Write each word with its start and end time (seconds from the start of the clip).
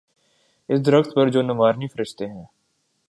اس 0.69 0.85
درخت 0.85 1.15
پر 1.15 1.29
جو 1.29 1.41
نوارنی 1.41 1.87
فرشتے 1.87 2.27
ہیں۔ 2.27 2.45